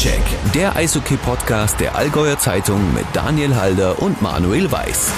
[0.00, 5.12] Stockcheck, der Eishockey-Podcast der Allgäuer Zeitung mit Daniel Halder und Manuel Weiß.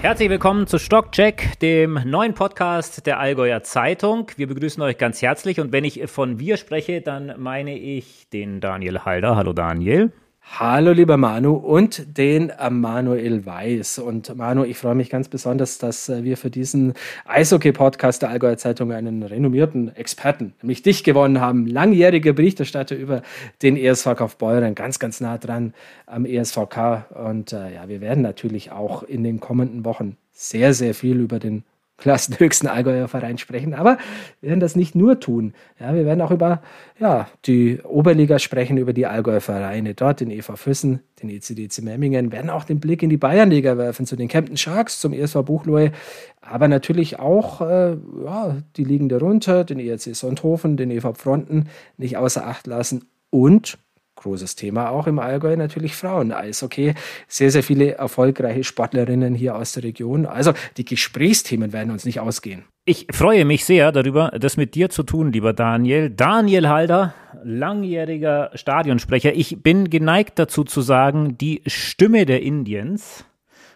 [0.00, 4.30] Herzlich willkommen zu Stockcheck, dem neuen Podcast der Allgäuer Zeitung.
[4.36, 8.62] Wir begrüßen euch ganz herzlich und wenn ich von wir spreche, dann meine ich den
[8.62, 9.36] Daniel Halder.
[9.36, 10.10] Hallo Daniel.
[10.50, 14.00] Hallo lieber Manu und den Manuel Weiß.
[14.00, 16.94] Und Manu, ich freue mich ganz besonders, dass äh, wir für diesen
[17.26, 21.66] Eishockey-Podcast der Allgäuer Zeitung einen renommierten Experten, nämlich dich gewonnen haben.
[21.66, 23.22] Langjähriger Berichterstatter über
[23.62, 25.74] den ESV Kaufbeuren, ganz, ganz nah dran
[26.06, 27.06] am ESVK.
[27.14, 31.38] Und äh, ja, wir werden natürlich auch in den kommenden Wochen sehr, sehr viel über
[31.38, 31.62] den
[31.98, 33.74] klassenhöchsten Allgäuer Verein sprechen.
[33.74, 33.98] Aber
[34.40, 35.52] wir werden das nicht nur tun.
[35.78, 36.62] Ja, wir werden auch über
[36.98, 42.32] ja, die Oberliga sprechen, über die Allgäuer Vereine dort, den EV Füssen, den ECDC Memmingen,
[42.32, 45.92] werden auch den Blick in die Bayernliga werfen, zu den Kempten Sharks, zum ESV Buchloe,
[46.40, 52.16] aber natürlich auch äh, ja, die Ligen darunter, den ERC Sonthofen, den EV Fronten nicht
[52.16, 53.78] außer Acht lassen und
[54.18, 56.94] großes Thema auch im Allgäu natürlich Frauen-Eishockey.
[57.26, 60.26] Sehr, sehr viele erfolgreiche Sportlerinnen hier aus der Region.
[60.26, 62.64] Also die Gesprächsthemen werden uns nicht ausgehen.
[62.84, 66.08] Ich freue mich sehr darüber, das mit dir zu tun, lieber Daniel.
[66.08, 69.34] Daniel Halder, langjähriger Stadionsprecher.
[69.34, 73.26] Ich bin geneigt dazu zu sagen, die Stimme der Indiens.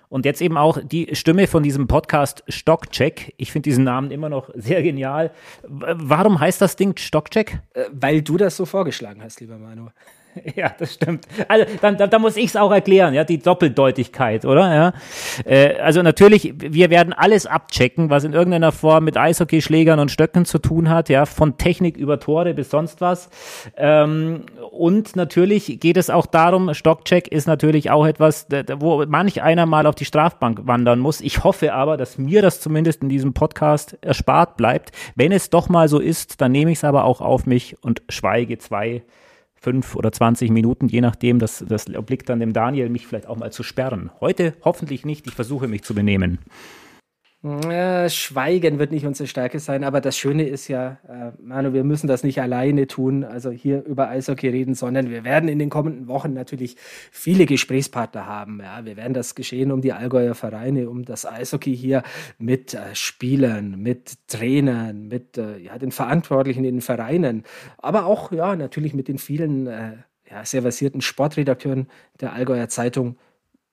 [0.08, 3.32] Und jetzt eben auch die Stimme von diesem Podcast Stockcheck.
[3.38, 5.30] Ich finde diesen Namen immer noch sehr genial.
[5.66, 7.60] Warum heißt das Ding Stockcheck?
[7.72, 9.88] Äh, weil du das so vorgeschlagen hast, lieber Manu.
[10.56, 11.26] Ja, das stimmt.
[11.48, 14.74] Also dann, dann, dann muss ich es auch erklären, ja, die Doppeldeutigkeit, oder?
[14.74, 14.92] Ja.
[15.44, 20.44] Äh, also natürlich, wir werden alles abchecken, was in irgendeiner Form mit Eishockeyschlägern und Stöcken
[20.44, 23.30] zu tun hat, ja, von Technik über Tore bis sonst was.
[23.76, 28.46] Ähm, und natürlich geht es auch darum, Stockcheck ist natürlich auch etwas,
[28.76, 31.20] wo manch einer mal auf die Strafbank wandern muss.
[31.20, 34.92] Ich hoffe aber, dass mir das zumindest in diesem Podcast erspart bleibt.
[35.14, 38.02] Wenn es doch mal so ist, dann nehme ich es aber auch auf mich und
[38.08, 39.02] schweige zwei
[39.62, 43.36] fünf oder 20 Minuten, je nachdem, das, das obliegt dann dem Daniel, mich vielleicht auch
[43.36, 44.10] mal zu sperren.
[44.20, 46.38] Heute hoffentlich nicht, ich versuche mich zu benehmen.
[47.44, 51.82] Äh, Schweigen wird nicht unsere Stärke sein, aber das Schöne ist ja, äh, Manu, wir
[51.82, 55.68] müssen das nicht alleine tun, also hier über Eishockey reden, sondern wir werden in den
[55.68, 56.76] kommenden Wochen natürlich
[57.10, 58.60] viele Gesprächspartner haben.
[58.60, 62.04] Ja, wir werden das geschehen um die Allgäuer Vereine, um das Eishockey hier
[62.38, 67.42] mit äh, Spielern, mit Trainern, mit äh, ja, den Verantwortlichen in den Vereinen,
[67.78, 69.94] aber auch ja natürlich mit den vielen äh,
[70.30, 71.88] ja, sehr versierten Sportredakteuren
[72.20, 73.16] der Allgäuer Zeitung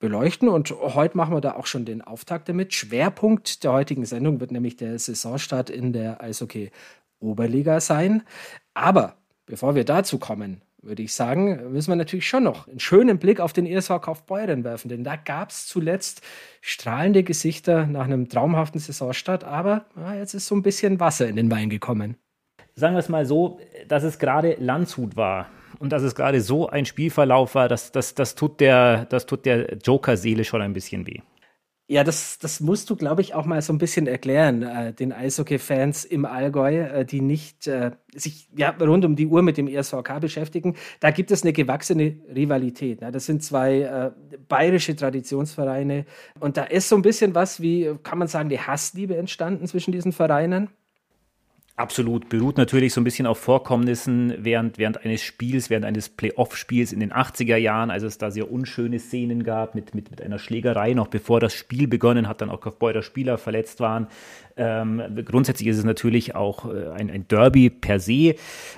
[0.00, 0.48] beleuchten.
[0.48, 2.74] Und heute machen wir da auch schon den Auftakt damit.
[2.74, 6.70] Schwerpunkt der heutigen Sendung wird nämlich der Saisonstart in der Eishockey
[7.20, 8.22] Oberliga sein.
[8.74, 9.16] Aber
[9.46, 13.38] bevor wir dazu kommen, würde ich sagen, müssen wir natürlich schon noch einen schönen Blick
[13.38, 16.22] auf den ESV Kaufbeuren werfen, denn da gab es zuletzt
[16.62, 21.36] strahlende Gesichter nach einem traumhaften Saisonstart, aber ja, jetzt ist so ein bisschen Wasser in
[21.36, 22.16] den Wein gekommen.
[22.74, 25.50] Sagen wir es mal so, dass es gerade Landshut war
[25.80, 29.22] und dass es gerade so ein Spielverlauf war, das, das, das tut der, der
[29.82, 31.20] Joker-Seele schon ein bisschen weh.
[31.88, 35.12] Ja, das, das musst du, glaube ich, auch mal so ein bisschen erklären, äh, den
[35.12, 39.66] Eishockey-Fans im Allgäu, äh, die nicht äh, sich ja, rund um die Uhr mit dem
[39.66, 40.76] ESVK beschäftigen.
[41.00, 43.00] Da gibt es eine gewachsene Rivalität.
[43.00, 43.10] Ne?
[43.10, 44.10] Das sind zwei äh,
[44.46, 46.04] bayerische Traditionsvereine.
[46.38, 49.90] Und da ist so ein bisschen was wie, kann man sagen, die Hassliebe entstanden zwischen
[49.90, 50.70] diesen Vereinen.
[51.80, 56.92] Absolut, beruht natürlich so ein bisschen auf Vorkommnissen während, während eines Spiels, während eines Playoff-Spiels
[56.92, 60.38] in den 80er Jahren, als es da sehr unschöne Szenen gab mit, mit, mit einer
[60.38, 64.08] Schlägerei, noch bevor das Spiel begonnen hat, dann auch Kaufbeuter Spieler verletzt waren.
[64.58, 68.34] Ähm, grundsätzlich ist es natürlich auch äh, ein, ein Derby per se.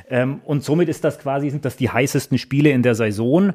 [0.09, 3.53] Ähm, und somit ist das quasi, sind das die heißesten Spiele in der Saison.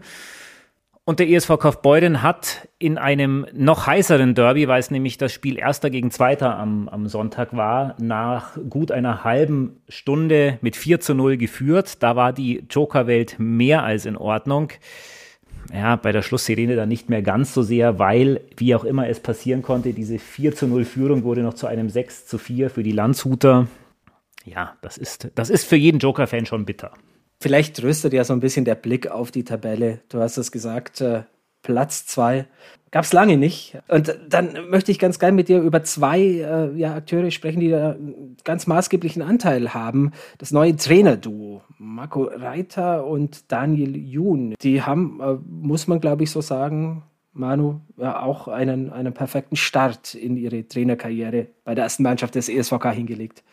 [1.07, 5.57] Und der ESV Kaufbeuren hat in einem noch heißeren Derby, weil es nämlich das Spiel
[5.57, 11.13] Erster gegen Zweiter am, am Sonntag war, nach gut einer halben Stunde mit 4 zu
[11.13, 12.03] 0 geführt.
[12.03, 14.73] Da war die Jokerwelt mehr als in Ordnung.
[15.73, 19.21] Ja, bei der Schlusssirene dann nicht mehr ganz so sehr, weil, wie auch immer es
[19.21, 22.83] passieren konnte, diese 4 zu 0 Führung wurde noch zu einem 6 zu 4 für
[22.83, 23.67] die Landshuter.
[24.43, 26.91] Ja, das ist, das ist für jeden Joker-Fan schon bitter.
[27.39, 30.01] Vielleicht tröstet ja so ein bisschen der Blick auf die Tabelle.
[30.09, 31.23] Du hast es gesagt, äh,
[31.61, 32.47] Platz zwei
[32.91, 33.77] gab es lange nicht.
[33.87, 37.69] Und dann möchte ich ganz gerne mit dir über zwei äh, ja, Akteure sprechen, die
[37.69, 37.95] da
[38.43, 40.13] ganz maßgeblichen Anteil haben.
[40.37, 44.55] Das neue Trainerduo, Marco Reiter und Daniel Jun.
[44.61, 49.57] Die haben, äh, muss man glaube ich so sagen, Manu, ja, auch einen, einen perfekten
[49.57, 53.43] Start in ihre Trainerkarriere bei der ersten Mannschaft des ESVK hingelegt.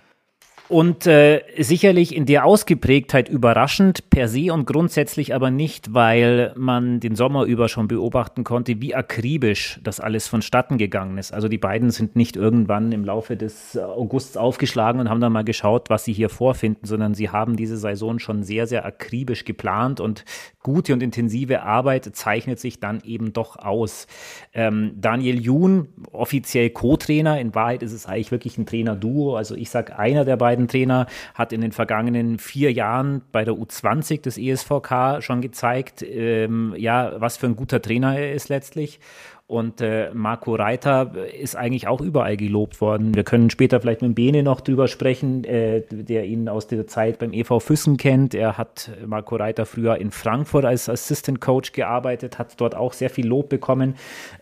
[0.69, 7.01] Und äh, sicherlich in der Ausgeprägtheit überraschend per se und grundsätzlich aber nicht, weil man
[7.01, 11.35] den Sommer über schon beobachten konnte, wie akribisch das alles vonstatten gegangen ist.
[11.35, 15.45] Also die beiden sind nicht irgendwann im Laufe des Augusts aufgeschlagen und haben dann mal
[15.45, 20.01] geschaut, was sie hier vorfinden, sondern sie haben diese Saison schon sehr, sehr akribisch geplant
[20.01, 20.25] und
[20.65, 24.09] gute und intensive Arbeit zeichnet sich dann eben doch aus.
[24.53, 29.37] Ähm, Daniel Jun, offiziell Co-Trainer, in Wahrheit ist es eigentlich wirklich ein Trainer-Duo.
[29.37, 33.55] Also ich sage, einer der beiden Trainer hat in den vergangenen vier Jahren bei der
[33.55, 39.01] U20 des ESVK schon gezeigt, ähm, ja, was für ein guter Trainer er ist letztlich.
[39.47, 43.15] Und äh, Marco Reiter ist eigentlich auch überall gelobt worden.
[43.15, 47.19] Wir können später vielleicht mit Bene noch drüber sprechen, äh, der ihn aus der Zeit
[47.19, 48.35] beim EV Füssen kennt.
[48.35, 53.11] Er hat Marco Reiter früher in Frankfurt als Assistant Coach gearbeitet, hat dort auch sehr
[53.11, 53.97] viel Lob bekommen.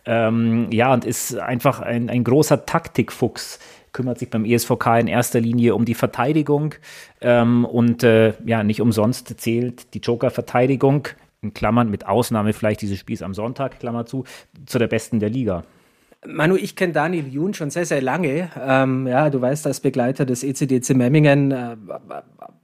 [0.05, 3.59] Ähm, ja, und ist einfach ein, ein großer Taktikfuchs
[3.91, 6.73] kümmert sich beim ESVK in erster Linie um die Verteidigung
[7.21, 11.09] ähm, und äh, ja, nicht umsonst zählt die Joker-Verteidigung
[11.43, 14.23] in Klammern mit Ausnahme vielleicht dieses Spiels am Sonntag, Klammer zu,
[14.65, 15.63] zu der besten der Liga.
[16.25, 18.49] Manu, ich kenne Daniel Jun schon sehr, sehr lange.
[18.59, 21.75] Ähm, ja, du weißt, als Begleiter des ECDC Memmingen äh,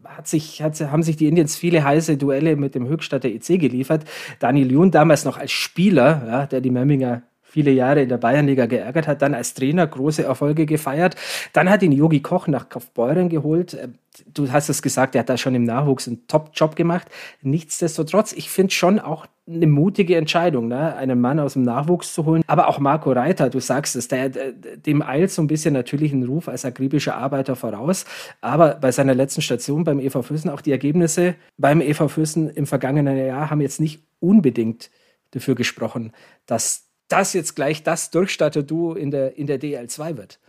[0.05, 4.05] hat sich, hat, haben sich die Indians viele heiße Duelle mit dem Höchstadter EC geliefert.
[4.39, 8.67] Daniel Jun damals noch als Spieler, ja, der die Memminger viele Jahre in der Bayernliga
[8.67, 11.15] geärgert hat, dann als Trainer große Erfolge gefeiert.
[11.53, 13.73] Dann hat ihn Yogi Koch nach Kaufbeuren geholt.
[13.73, 13.89] Äh,
[14.33, 17.07] du hast es gesagt, er hat da schon im Nachwuchs einen Top-Job gemacht.
[17.41, 20.95] Nichtsdestotrotz, ich finde schon auch eine mutige Entscheidung, ne?
[20.95, 22.43] einen Mann aus dem Nachwuchs zu holen.
[22.45, 26.23] Aber auch Marco Reiter, du sagst es, der, dem eilt so ein bisschen natürlich ein
[26.23, 28.05] Ruf als akribischer Arbeiter voraus.
[28.41, 32.67] Aber bei seiner letzten Station beim EV Füssen, auch die Ergebnisse beim EV Füssen im
[32.67, 34.91] vergangenen Jahr haben jetzt nicht unbedingt
[35.31, 36.11] dafür gesprochen,
[36.45, 40.39] dass das jetzt gleich das Durchstatter-Duo in der, in der DL2 wird.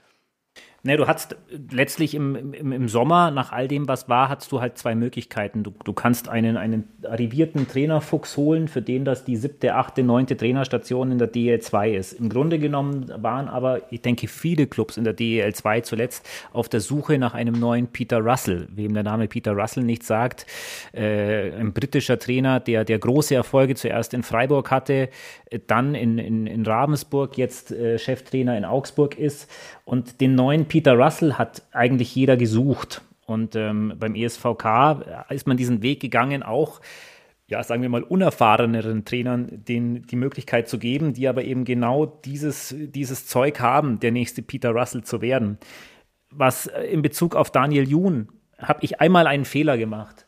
[0.82, 1.37] Ne, du hast
[1.71, 5.62] letztlich im, im, im Sommer, nach all dem, was war, hast du halt zwei Möglichkeiten.
[5.62, 10.38] Du, du kannst einen, einen arrivierten Trainerfuchs holen, für den das die siebte, achte, neunte
[10.38, 12.15] Trainerstation in der DL2 ist.
[12.15, 16.81] Im Grunde genommen waren aber, ich denke, viele Clubs in der DL2 zuletzt auf der
[16.81, 18.67] Suche nach einem neuen Peter Russell.
[18.71, 20.47] Wem der Name Peter Russell nicht sagt,
[20.94, 25.11] äh, ein britischer Trainer, der, der große Erfolge zuerst in Freiburg hatte,
[25.67, 29.50] dann in, in, in Ravensburg, jetzt äh, Cheftrainer in Augsburg ist
[29.90, 33.02] und den neuen Peter Russell hat eigentlich jeder gesucht.
[33.26, 36.81] Und ähm, beim ESVK ist man diesen Weg gegangen, auch,
[37.48, 42.06] ja, sagen wir mal, unerfahreneren Trainern den, die Möglichkeit zu geben, die aber eben genau
[42.06, 45.58] dieses, dieses Zeug haben, der nächste Peter Russell zu werden.
[46.31, 48.28] Was äh, in Bezug auf Daniel Jun
[48.58, 50.25] habe ich einmal einen Fehler gemacht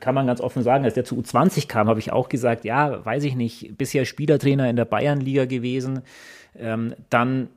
[0.00, 3.04] kann man ganz offen sagen, als der zu U20 kam, habe ich auch gesagt, ja,
[3.04, 6.00] weiß ich nicht, bisher Spielertrainer in der Bayernliga gewesen,
[6.56, 7.50] ähm, dann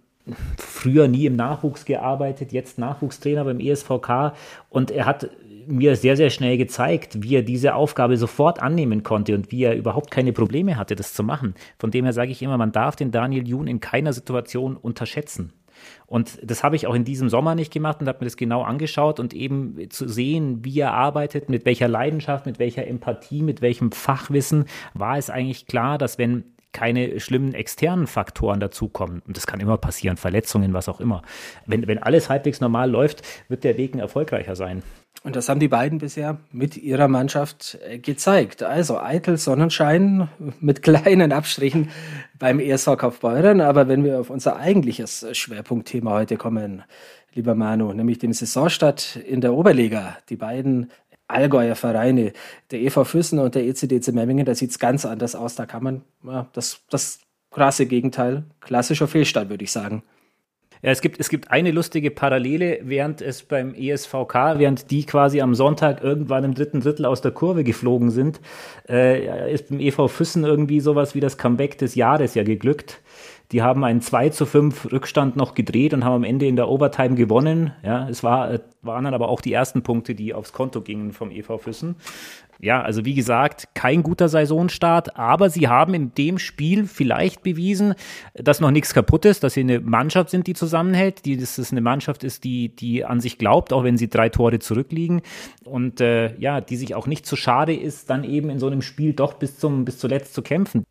[0.58, 4.34] früher nie im Nachwuchs gearbeitet, jetzt Nachwuchstrainer beim ESVK
[4.70, 5.30] und er hat
[5.68, 9.76] mir sehr, sehr schnell gezeigt, wie er diese Aufgabe sofort annehmen konnte und wie er
[9.76, 11.56] überhaupt keine Probleme hatte, das zu machen.
[11.78, 15.52] Von dem her sage ich immer, man darf den Daniel Jun in keiner Situation unterschätzen.
[16.08, 18.64] Und das habe ich auch in diesem Sommer nicht gemacht und habe mir das genau
[18.64, 23.62] angeschaut und eben zu sehen, wie er arbeitet, mit welcher Leidenschaft, mit welcher Empathie, mit
[23.62, 26.46] welchem Fachwissen, war es eigentlich klar, dass wenn
[26.78, 29.24] keine schlimmen externen Faktoren dazukommen.
[29.26, 31.24] Und das kann immer passieren, Verletzungen, was auch immer.
[31.66, 34.84] Wenn, wenn alles halbwegs normal läuft, wird der Weg ein erfolgreicher sein.
[35.24, 38.62] Und das haben die beiden bisher mit ihrer Mannschaft äh, gezeigt.
[38.62, 40.30] Also eitel Sonnenschein
[40.60, 41.90] mit kleinen Abstrichen
[42.38, 43.60] beim ESV Kaufbeuren.
[43.60, 46.84] Aber wenn wir auf unser eigentliches Schwerpunktthema heute kommen,
[47.34, 50.18] lieber Manu, nämlich dem Saisonstart in der Oberliga.
[50.30, 50.92] Die beiden
[51.28, 52.34] Allgäuer Vereine,
[52.72, 55.56] der EV Füssen und der ECDC Memmingen, da sieht es ganz anders aus.
[55.56, 57.20] Da kann man ja, das, das
[57.52, 60.04] krasse Gegenteil, klassischer Fehlstart, würde ich sagen.
[60.84, 65.42] Ja, es gibt, es gibt eine lustige Parallele, während es beim ESVK, während die quasi
[65.42, 68.40] am Sonntag irgendwann im dritten Drittel aus der Kurve geflogen sind,
[68.88, 73.02] äh, ist beim EV Füssen irgendwie sowas wie das Comeback des Jahres ja geglückt.
[73.52, 76.68] Die haben einen 2 zu 5 Rückstand noch gedreht und haben am Ende in der
[76.68, 77.72] Overtime gewonnen.
[77.82, 81.14] Ja, es war, äh, waren dann aber auch die ersten Punkte, die aufs Konto gingen
[81.14, 81.96] vom EV Füssen.
[82.60, 87.94] Ja, also wie gesagt, kein guter Saisonstart, aber sie haben in dem Spiel vielleicht bewiesen,
[88.34, 91.72] dass noch nichts kaputt ist, dass sie eine Mannschaft sind, die zusammenhält, die, dass es
[91.72, 95.22] eine Mannschaft ist, die, die an sich glaubt, auch wenn sie drei Tore zurückliegen
[95.66, 98.82] und äh, ja, die sich auch nicht zu schade ist, dann eben in so einem
[98.82, 100.84] Spiel doch bis zum bis zuletzt zu kämpfen.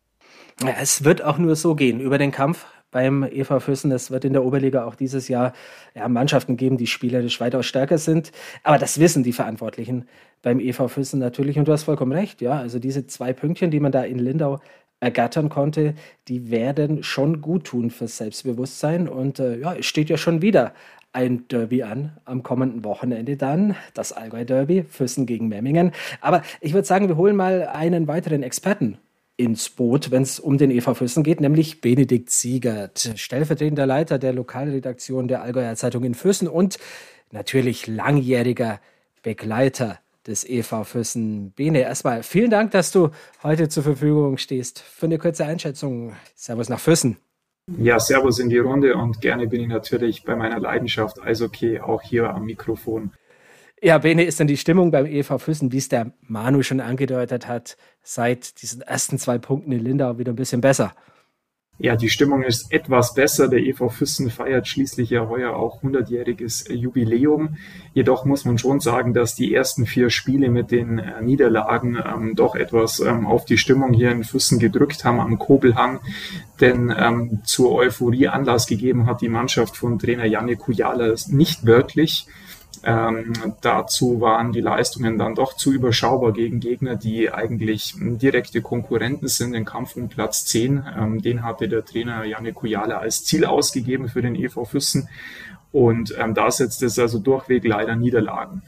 [0.65, 1.99] Es wird auch nur so gehen.
[1.99, 3.91] Über den Kampf beim EV Füssen.
[3.91, 5.53] Es wird in der Oberliga auch dieses Jahr
[5.93, 8.31] ja, Mannschaften geben, die spielerisch weitaus stärker sind.
[8.63, 10.07] Aber das wissen die Verantwortlichen
[10.41, 11.59] beim EV Füssen natürlich.
[11.59, 12.41] Und du hast vollkommen recht.
[12.41, 14.59] Ja, also diese zwei Pünktchen, die man da in Lindau
[14.99, 15.93] ergattern konnte,
[16.27, 19.07] die werden schon gut tun fürs Selbstbewusstsein.
[19.07, 20.73] Und äh, ja, es steht ja schon wieder
[21.13, 25.91] ein Derby an am kommenden Wochenende dann, das Allgäu Derby, Füssen gegen Memmingen.
[26.19, 28.97] Aber ich würde sagen, wir holen mal einen weiteren Experten
[29.37, 34.33] ins Boot, wenn es um den EV Füssen geht, nämlich Benedikt Siegert, stellvertretender Leiter der
[34.33, 36.79] Lokalredaktion der Allgäuer Zeitung in Füssen und
[37.31, 38.79] natürlich langjähriger
[39.21, 41.51] Begleiter des EV Füssen.
[41.51, 43.11] Bene, erstmal vielen Dank, dass du
[43.43, 46.13] heute zur Verfügung stehst für eine kurze Einschätzung.
[46.35, 47.17] Servus nach Füssen.
[47.77, 52.01] Ja, Servus in die Runde und gerne bin ich natürlich bei meiner Leidenschaft Eishockey auch
[52.01, 53.11] hier am Mikrofon.
[53.79, 57.47] Ja, Bene, ist denn die Stimmung beim EV Füssen, wie es der Manu schon angedeutet
[57.47, 60.95] hat, seit diesen ersten zwei Punkten in Lindau wieder ein bisschen besser?
[61.79, 63.47] Ja, die Stimmung ist etwas besser.
[63.47, 67.57] Der EV Füssen feiert schließlich ja heuer auch 100-jähriges Jubiläum.
[67.93, 72.35] Jedoch muss man schon sagen, dass die ersten vier Spiele mit den äh, Niederlagen ähm,
[72.35, 75.99] doch etwas ähm, auf die Stimmung hier in Füssen gedrückt haben am Kobelhang.
[76.59, 82.25] Denn ähm, zur Euphorie Anlass gegeben hat die Mannschaft von Trainer Janne Kujala nicht wörtlich.
[82.83, 89.27] Ähm, dazu waren die Leistungen dann doch zu überschaubar gegen Gegner, die eigentlich direkte Konkurrenten
[89.27, 89.53] sind.
[89.53, 94.09] Den Kampf um Platz 10, ähm, den hatte der Trainer Janne Kujala als Ziel ausgegeben
[94.09, 95.09] für den EV Füssen.
[95.71, 98.61] Und ähm, da setzt es also durchweg leider Niederlagen.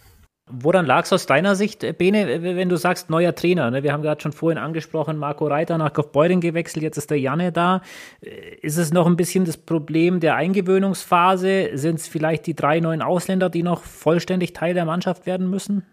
[0.51, 3.69] Woran lag es aus deiner Sicht, äh, Bene, wenn du sagst, neuer Trainer?
[3.69, 3.83] Ne?
[3.83, 7.51] Wir haben gerade schon vorhin angesprochen, Marco Reiter nach Kaufbeuren gewechselt, jetzt ist der Janne
[7.51, 7.81] da.
[8.21, 11.71] Äh, ist es noch ein bisschen das Problem der Eingewöhnungsphase?
[11.73, 15.83] Sind es vielleicht die drei neuen Ausländer, die noch vollständig Teil der Mannschaft werden müssen?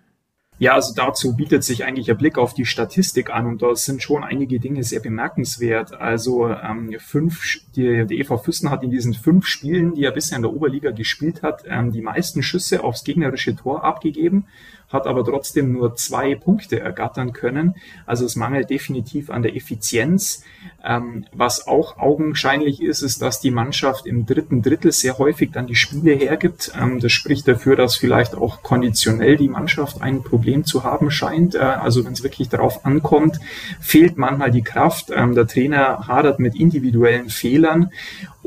[0.59, 4.03] Ja, also dazu bietet sich eigentlich ein Blick auf die Statistik an und da sind
[4.03, 5.93] schon einige Dinge sehr bemerkenswert.
[5.93, 10.37] Also ähm, fünf, die, die EV Füssen hat in diesen fünf Spielen, die er bisher
[10.37, 14.47] in der Oberliga gespielt hat, ähm, die meisten Schüsse aufs gegnerische Tor abgegeben
[14.89, 17.75] hat aber trotzdem nur zwei Punkte ergattern können.
[18.07, 20.45] Also es mangelt definitiv an der Effizienz.
[20.85, 25.67] Ähm, was auch augenscheinlich ist, ist, dass die Mannschaft im dritten Drittel sehr häufig dann
[25.67, 26.73] die Spiele hergibt.
[26.81, 31.55] Ähm, das spricht dafür, dass vielleicht auch konditionell die Mannschaft ein Problem zu haben scheint.
[31.55, 33.41] Äh, also wenn es wirklich darauf ankommt,
[33.81, 35.11] fehlt manchmal die Kraft.
[35.15, 37.91] Ähm, der Trainer hadert mit individuellen Fehlern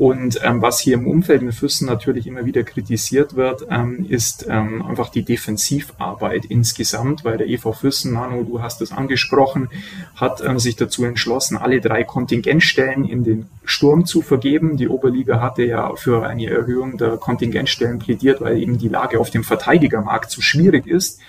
[0.00, 4.46] und ähm, was hier im Umfeld in Füssen natürlich immer wieder kritisiert wird, ähm, ist
[4.48, 9.68] ähm, einfach die Defensivarbeit insgesamt, weil der EV Füssen, Manu, du hast es angesprochen,
[10.16, 14.78] hat ähm, sich dazu entschlossen, alle drei Kontingentstellen in den Sturm zu vergeben.
[14.78, 19.28] Die Oberliga hatte ja für eine Erhöhung der Kontingentstellen plädiert, weil eben die Lage auf
[19.28, 21.20] dem Verteidigermarkt zu schwierig ist.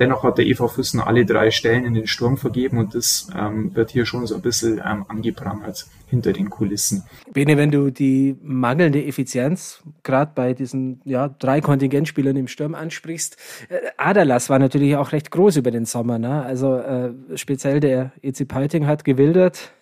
[0.00, 3.74] Dennoch hat der EV Füssen alle drei Stellen in den Sturm vergeben und das ähm,
[3.76, 7.04] wird hier schon so ein bisschen ähm, angeprangert hinter den Kulissen.
[7.34, 13.36] Bene, wenn du die mangelnde Effizienz gerade bei diesen ja, drei Kontingentspielern im Sturm ansprichst,
[13.68, 16.18] äh, Aderlass war natürlich auch recht groß über den Sommer.
[16.18, 16.42] Ne?
[16.42, 19.72] Also äh, speziell der EC Peiting hat gewildert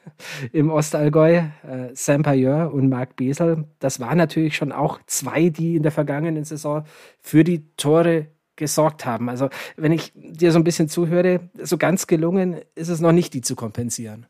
[0.53, 1.51] im Ostallgäu, äh,
[1.93, 3.67] Sam Payeur und Marc Besel.
[3.79, 6.85] Das waren natürlich schon auch zwei, die in der vergangenen Saison
[7.21, 8.27] für die Tore
[8.59, 9.31] gesorgt haben.
[9.31, 13.33] Also wenn ich dir so ein bisschen zuhöre, so ganz gelungen ist es noch nicht,
[13.33, 14.27] die zu kompensieren.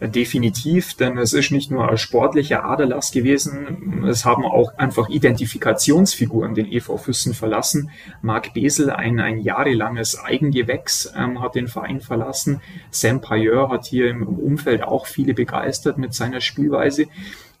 [0.00, 6.54] Definitiv, denn es ist nicht nur ein sportlicher Aderlass gewesen, es haben auch einfach Identifikationsfiguren
[6.54, 7.90] den EV Füssen verlassen.
[8.22, 12.62] Marc Besel, ein, ein jahrelanges Eigengewächs, ähm, hat den Verein verlassen.
[12.90, 17.04] Sam Payeur hat hier im Umfeld auch viele begeistert mit seiner Spielweise.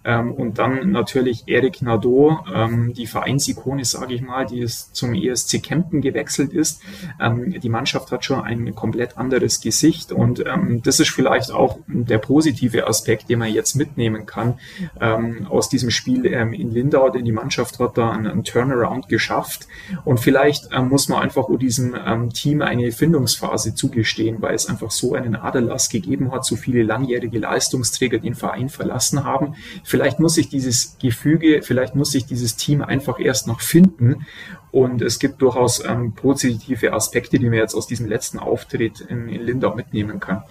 [0.02, 5.14] Ähm, und dann natürlich Eric Nadeau, ähm, die Vereinsikone, sage ich mal, die es zum
[5.14, 6.80] ESC Kempten gewechselt ist.
[7.20, 11.78] Ähm, die Mannschaft hat schon ein komplett anderes Gesicht und ähm, das ist vielleicht auch
[11.86, 14.58] der positive Aspekt, den man jetzt mitnehmen kann
[15.00, 19.08] ähm, aus diesem Spiel ähm, in Lindau, denn die Mannschaft hat da einen, einen Turnaround
[19.08, 19.68] geschafft
[20.04, 21.94] und vielleicht muss man einfach diesem
[22.32, 27.38] Team eine Findungsphase zugestehen, weil es einfach so einen Aderlass gegeben hat, so viele langjährige
[27.38, 29.54] Leistungsträger den Verein verlassen haben
[29.90, 34.24] Vielleicht muss sich dieses Gefüge, vielleicht muss sich dieses Team einfach erst noch finden.
[34.70, 39.28] Und es gibt durchaus ähm, positive Aspekte, die man jetzt aus diesem letzten Auftritt in,
[39.28, 40.44] in Lindau mitnehmen kann.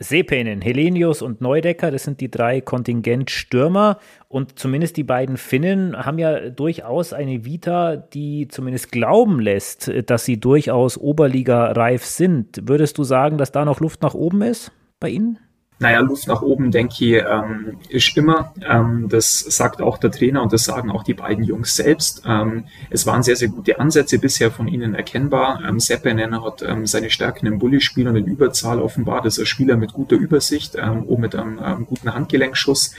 [0.00, 3.98] Sepenen, Helenius und Neudecker, das sind die drei Kontingentstürmer.
[4.26, 10.24] Und zumindest die beiden Finnen haben ja durchaus eine Vita, die zumindest glauben lässt, dass
[10.24, 12.66] sie durchaus Oberliga-reif sind.
[12.66, 15.38] Würdest du sagen, dass da noch Luft nach oben ist bei Ihnen?
[15.82, 18.52] Naja, Luft nach oben, denke ich, ähm, ist immer.
[18.68, 22.22] Ähm, das sagt auch der Trainer und das sagen auch die beiden Jungs selbst.
[22.26, 25.62] Ähm, es waren sehr, sehr gute Ansätze bisher von ihnen erkennbar.
[25.66, 29.24] Ähm, Seppenen hat ähm, seine Stärken im Bulli-Spiel und in Überzahl offenbart.
[29.24, 32.94] Das ist ein Spieler mit guter Übersicht, ähm, auch mit einem ähm, guten Handgelenkschuss.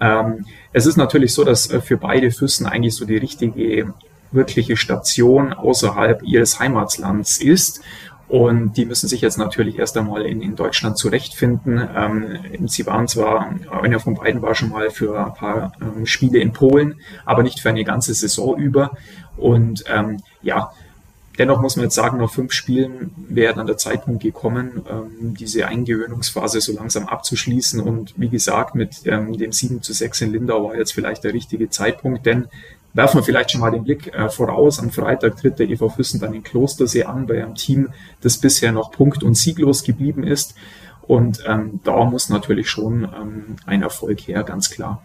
[0.00, 3.94] Ähm, es ist natürlich so, dass äh, für beide Füssen eigentlich so die richtige
[4.32, 7.82] wirkliche Station außerhalb ihres Heimatlands ist.
[8.28, 11.88] Und die müssen sich jetzt natürlich erst einmal in, in Deutschland zurechtfinden.
[11.94, 16.38] Ähm, sie waren zwar, einer von beiden war schon mal für ein paar ähm, Spiele
[16.38, 18.92] in Polen, aber nicht für eine ganze Saison über.
[19.36, 20.72] Und ähm, ja,
[21.38, 25.66] dennoch muss man jetzt sagen, nach fünf Spielen wäre dann der Zeitpunkt gekommen, ähm, diese
[25.66, 27.80] Eingewöhnungsphase so langsam abzuschließen.
[27.80, 31.34] Und wie gesagt, mit ähm, dem 7 zu 6 in Lindau war jetzt vielleicht der
[31.34, 32.48] richtige Zeitpunkt, denn
[32.94, 34.78] werfen wir vielleicht schon mal den Blick äh, voraus.
[34.78, 37.90] Am Freitag tritt der EV Füssen dann in Klostersee an bei einem Team,
[38.22, 40.54] das bisher noch punkt- und sieglos geblieben ist.
[41.02, 45.02] Und ähm, da muss natürlich schon ähm, ein Erfolg her, ganz klar.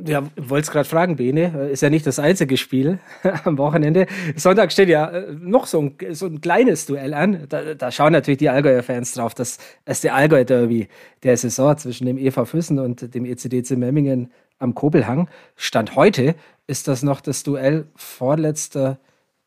[0.00, 1.70] Ja, wollte es gerade fragen, Bene.
[1.72, 3.00] Ist ja nicht das einzige Spiel
[3.44, 4.06] am Wochenende.
[4.36, 7.46] Sonntag steht ja äh, noch so ein, so ein kleines Duell an.
[7.48, 9.34] Da, da schauen natürlich die Allgäuer Fans drauf.
[9.34, 10.88] Das ist der Allgäu Derby
[11.24, 14.30] der Saison zwischen dem EV Füssen und dem ECDC Memmingen
[14.60, 15.28] am Kobelhang.
[15.56, 16.36] Stand heute
[16.68, 18.98] ist das noch das Duell Vorletzter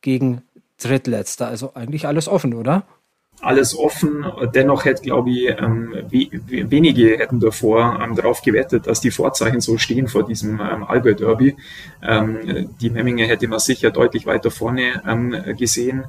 [0.02, 0.42] gegen
[0.78, 1.48] Drittletzter.
[1.48, 2.84] Also eigentlich alles offen, oder?
[3.42, 4.26] alles offen.
[4.54, 9.78] Dennoch hätte, glaube ich, ähm, wenige hätten davor ähm, darauf gewettet, dass die Vorzeichen so
[9.78, 11.56] stehen vor diesem ähm, Allgäu Derby.
[12.04, 16.06] Ähm, die Memminger hätte man sicher deutlich weiter vorne ähm, gesehen.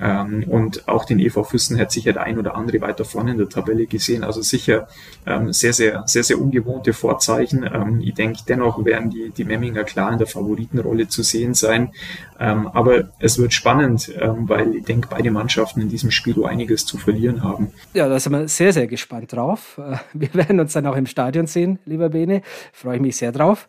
[0.00, 3.38] Ähm, und auch den EV Füssen hätte sicher der ein oder andere weiter vorne in
[3.38, 4.24] der Tabelle gesehen.
[4.24, 4.88] Also sicher
[5.26, 7.64] ähm, sehr, sehr, sehr, sehr ungewohnte Vorzeichen.
[7.64, 11.92] Ähm, ich denke, dennoch werden die, die Memminger klar in der Favoritenrolle zu sehen sein.
[12.38, 16.86] Ähm, aber es wird spannend, ähm, weil ich denke, beide Mannschaften in diesem Spiel einiges
[16.86, 17.72] zu verlieren haben.
[17.92, 19.78] Ja, da sind wir sehr, sehr gespannt drauf.
[19.78, 22.42] Äh, wir werden uns dann auch im Stadion sehen, lieber Bene.
[22.72, 23.68] Freue ich mich sehr drauf.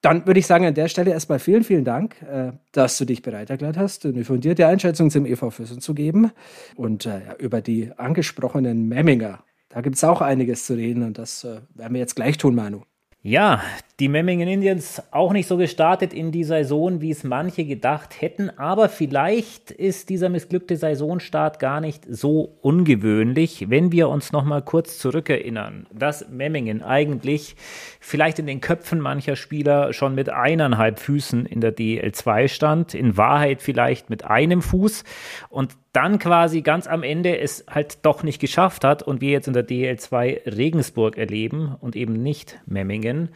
[0.00, 3.22] Dann würde ich sagen, an der Stelle erstmal vielen, vielen Dank, äh, dass du dich
[3.22, 6.32] bereit erklärt hast, eine fundierte Einschätzung zum EV Füssen zu geben.
[6.74, 11.44] Und äh, über die angesprochenen Memminger, da gibt es auch einiges zu reden und das
[11.44, 12.82] äh, werden wir jetzt gleich tun, Manu.
[13.22, 13.60] Ja,
[14.00, 18.48] die Memmingen Indians auch nicht so gestartet in die Saison, wie es manche gedacht hätten,
[18.48, 24.62] aber vielleicht ist dieser missglückte Saisonstart gar nicht so ungewöhnlich, wenn wir uns noch mal
[24.62, 27.56] kurz zurückerinnern, dass Memmingen eigentlich
[28.00, 33.18] vielleicht in den Köpfen mancher Spieler schon mit eineinhalb Füßen in der DL2 stand, in
[33.18, 35.04] Wahrheit vielleicht mit einem Fuß.
[35.50, 39.48] Und dann quasi ganz am Ende es halt doch nicht geschafft hat und wir jetzt
[39.48, 43.30] in der DL2 Regensburg erleben und eben nicht Memmingen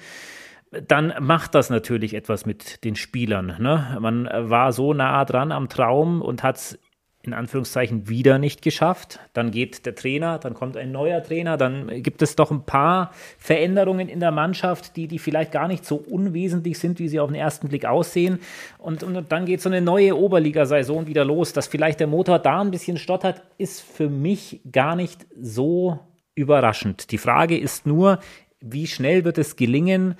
[0.88, 3.56] dann macht das natürlich etwas mit den Spielern.
[3.58, 3.96] Ne?
[4.00, 6.78] Man war so nah dran am Traum und hat es
[7.26, 9.18] in Anführungszeichen wieder nicht geschafft.
[9.32, 13.12] Dann geht der Trainer, dann kommt ein neuer Trainer, dann gibt es doch ein paar
[13.38, 17.30] Veränderungen in der Mannschaft, die, die vielleicht gar nicht so unwesentlich sind, wie sie auf
[17.30, 18.40] den ersten Blick aussehen.
[18.78, 21.52] Und, und dann geht so eine neue Oberligasaison wieder los.
[21.52, 25.98] Dass vielleicht der Motor da ein bisschen stottert, ist für mich gar nicht so
[26.34, 27.10] überraschend.
[27.10, 28.18] Die Frage ist nur,
[28.60, 30.16] wie schnell wird es gelingen,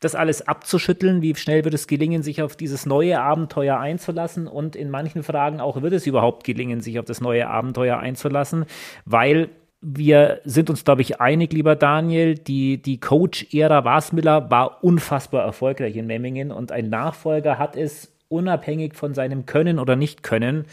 [0.00, 1.22] das alles abzuschütteln?
[1.22, 4.46] Wie schnell wird es gelingen, sich auf dieses neue Abenteuer einzulassen?
[4.46, 8.64] Und in manchen Fragen auch, wird es überhaupt gelingen, sich auf das neue Abenteuer einzulassen?
[9.04, 15.44] Weil wir sind uns, glaube ich, einig, lieber Daniel, die, die Coach-Ära Wasmiller war unfassbar
[15.44, 20.66] erfolgreich in Memmingen und ein Nachfolger hat es unabhängig von seinem Können oder Nicht-Können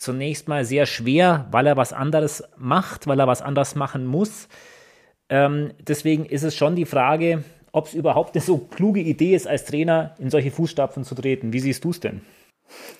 [0.00, 4.48] zunächst mal sehr schwer, weil er was anderes macht, weil er was anders machen muss.
[5.28, 9.46] Ähm, deswegen ist es schon die Frage, ob es überhaupt eine so kluge Idee ist,
[9.46, 11.52] als Trainer in solche Fußstapfen zu treten.
[11.52, 12.22] Wie siehst du es denn?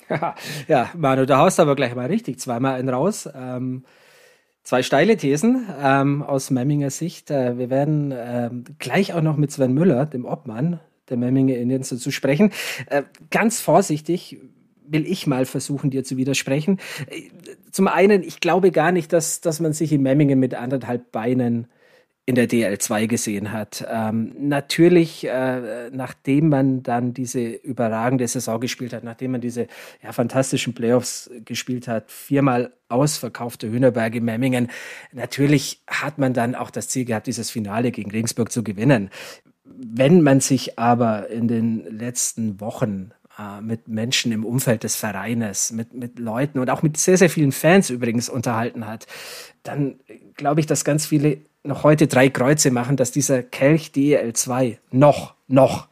[0.69, 3.29] ja, Manu, da haust aber gleich mal richtig zweimal einen raus.
[3.35, 3.85] Ähm,
[4.63, 7.31] zwei steile Thesen ähm, aus Memminger Sicht.
[7.31, 11.89] Äh, wir werden ähm, gleich auch noch mit Sven Müller, dem Obmann der Memminger Indians,
[11.89, 12.53] zu sprechen.
[12.87, 14.39] Äh, ganz vorsichtig
[14.87, 16.79] will ich mal versuchen, dir zu widersprechen.
[17.09, 17.23] Äh,
[17.71, 21.69] zum einen, ich glaube gar nicht, dass, dass man sich in Memmingen mit anderthalb Beinen
[22.27, 23.85] in der DL2 gesehen hat.
[23.91, 29.67] Ähm, natürlich, äh, nachdem man dann diese überragende Saison gespielt hat, nachdem man diese
[30.03, 34.69] ja, fantastischen Playoffs gespielt hat, viermal ausverkaufte Hühnerberge Memmingen,
[35.13, 39.11] natürlich hat man dann auch das Ziel gehabt, dieses Finale gegen Regensburg zu gewinnen.
[39.65, 45.73] Wenn man sich aber in den letzten Wochen äh, mit Menschen im Umfeld des Vereines,
[45.73, 49.07] mit, mit Leuten und auch mit sehr, sehr vielen Fans übrigens unterhalten hat,
[49.63, 50.01] dann
[50.37, 55.35] glaube ich, dass ganz viele noch heute drei Kreuze machen, dass dieser Kelch DEL2 noch,
[55.47, 55.89] noch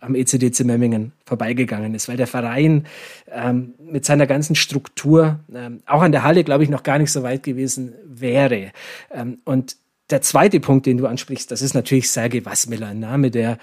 [0.00, 2.86] am ECDC Memmingen vorbeigegangen ist, weil der Verein
[3.30, 7.12] ähm, mit seiner ganzen Struktur ähm, auch an der Halle, glaube ich, noch gar nicht
[7.12, 8.72] so weit gewesen wäre.
[9.12, 9.76] Ähm, und
[10.10, 13.58] der zweite Punkt, den du ansprichst, das ist natürlich Sergei Wasmiller, ein Name, der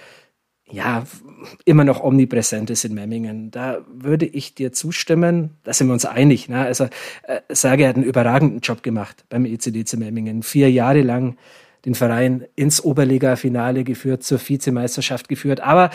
[0.71, 1.03] ja,
[1.65, 3.51] immer noch omnipräsent ist in Memmingen.
[3.51, 6.47] Da würde ich dir zustimmen, da sind wir uns einig.
[6.47, 6.60] Ne?
[6.60, 6.86] Also
[7.23, 10.43] äh, Sage hat einen überragenden Job gemacht beim ECDC Memmingen.
[10.43, 11.38] Vier Jahre lang
[11.86, 15.62] den Verein ins Oberliga-Finale geführt, zur Vizemeisterschaft geführt.
[15.62, 15.89] Aber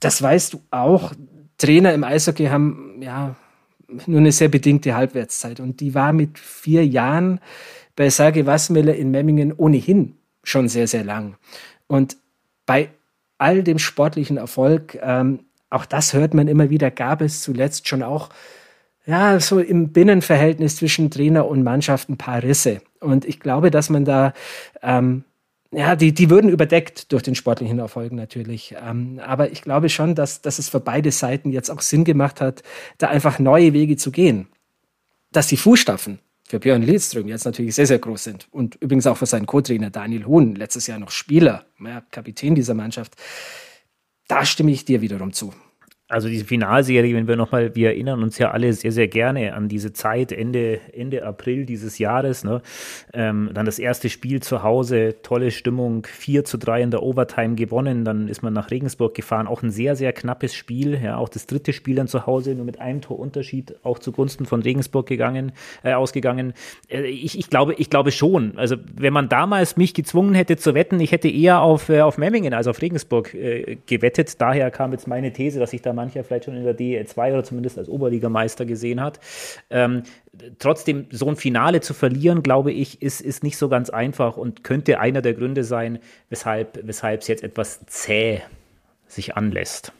[0.00, 1.12] das weißt du auch,
[1.58, 3.36] Trainer im Eishockey haben ja
[4.06, 5.60] nur eine sehr bedingte Halbwertszeit.
[5.60, 7.40] Und die war mit vier Jahren
[7.94, 11.36] bei Sage Wassmüller in Memmingen ohnehin schon sehr, sehr lang.
[11.86, 12.16] Und
[12.66, 12.90] bei
[13.38, 18.02] all dem sportlichen Erfolg, ähm, auch das hört man immer wieder, gab es zuletzt schon
[18.02, 18.30] auch
[19.06, 22.80] ja, so im Binnenverhältnis zwischen Trainer und Mannschaft ein paar Risse.
[23.00, 24.32] Und ich glaube, dass man da,
[24.82, 25.22] ähm,
[25.70, 28.74] ja, die, die würden überdeckt durch den sportlichen Erfolg natürlich.
[28.84, 32.40] Ähm, aber ich glaube schon, dass, dass es für beide Seiten jetzt auch Sinn gemacht
[32.40, 32.62] hat,
[32.98, 34.48] da einfach neue Wege zu gehen.
[35.30, 38.48] Dass die Fußstapfen für Björn Lidström jetzt natürlich sehr, sehr groß sind.
[38.50, 42.74] Und übrigens auch für seinen Co-Trainer Daniel Hohn, letztes Jahr noch Spieler, ja, Kapitän dieser
[42.74, 43.16] Mannschaft.
[44.28, 45.52] Da stimme ich dir wiederum zu
[46.08, 49.68] also diese Finalserie, wenn wir nochmal, wir erinnern uns ja alle sehr, sehr gerne an
[49.68, 52.44] diese Zeit, Ende, Ende April dieses Jahres.
[52.44, 52.62] Ne?
[53.12, 57.56] Ähm, dann das erste Spiel zu Hause, tolle Stimmung, 4 zu 3 in der Overtime
[57.56, 58.04] gewonnen.
[58.04, 60.96] Dann ist man nach Regensburg gefahren, auch ein sehr, sehr knappes Spiel.
[61.02, 64.62] Ja, auch das dritte Spiel dann zu Hause, nur mit einem Torunterschied, auch zugunsten von
[64.62, 65.50] Regensburg gegangen,
[65.82, 66.52] äh, ausgegangen.
[66.88, 68.56] Äh, ich, ich, glaube, ich glaube schon.
[68.58, 72.16] Also wenn man damals mich gezwungen hätte zu wetten, ich hätte eher auf, äh, auf
[72.16, 74.40] Memmingen als auf Regensburg äh, gewettet.
[74.40, 77.42] Daher kam jetzt meine These, dass ich da mancher vielleicht schon in der DL2 oder
[77.42, 79.18] zumindest als Oberligameister gesehen hat.
[79.70, 80.04] Ähm,
[80.60, 84.62] trotzdem, so ein Finale zu verlieren, glaube ich, ist, ist nicht so ganz einfach und
[84.62, 88.42] könnte einer der Gründe sein, weshalb es jetzt etwas zäh
[89.08, 89.92] sich anlässt.